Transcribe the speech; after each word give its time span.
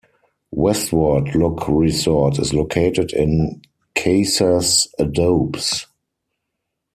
Westward 0.55 1.35
Look 1.35 1.67
Resort 1.67 2.39
is 2.39 2.55
located 2.55 3.13
in 3.13 3.61
Casas 3.93 4.87
Adobes. 4.99 5.85